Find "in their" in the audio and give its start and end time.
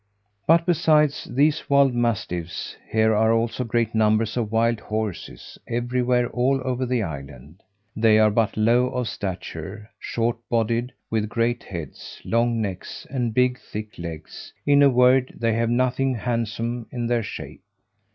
16.89-17.21